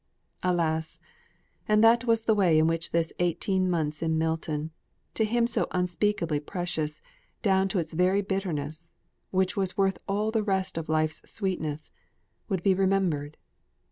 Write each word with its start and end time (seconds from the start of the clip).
Alas! 0.41 0.99
and 1.67 1.83
that 1.83 2.05
was 2.05 2.23
the 2.23 2.33
way 2.33 2.57
in 2.57 2.65
which 2.65 2.89
this 2.89 3.13
eighteen 3.19 3.69
months 3.69 4.01
in 4.01 4.17
Milton 4.17 4.71
to 5.13 5.23
him 5.25 5.45
so 5.45 5.67
unspeakably 5.69 6.39
precious, 6.39 7.03
down 7.43 7.67
to 7.67 7.77
its 7.77 7.93
very 7.93 8.23
bitterness, 8.23 8.95
which 9.29 9.55
was 9.55 9.77
worth 9.77 9.99
all 10.07 10.31
the 10.31 10.41
rest 10.41 10.75
of 10.75 10.89
life's 10.89 11.21
sweetness 11.31 11.91
would 12.49 12.63
be 12.63 12.73
remembered. 12.73 13.37